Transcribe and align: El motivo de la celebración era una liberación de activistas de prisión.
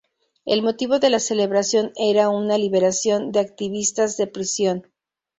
El 0.45 0.63
motivo 0.63 0.97
de 0.97 1.11
la 1.11 1.19
celebración 1.19 1.91
era 1.95 2.29
una 2.29 2.57
liberación 2.57 3.31
de 3.31 3.39
activistas 3.41 4.17
de 4.17 4.25
prisión. 4.25 4.87